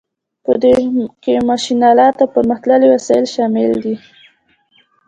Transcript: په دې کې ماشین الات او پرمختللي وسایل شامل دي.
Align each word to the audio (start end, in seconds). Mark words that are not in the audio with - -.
په 0.45 0.53
دې 0.63 0.73
کې 1.23 1.45
ماشین 1.49 1.81
الات 1.89 2.15
او 2.23 2.27
پرمختللي 2.35 2.87
وسایل 2.89 3.25
شامل 3.35 3.71
دي. 3.83 3.95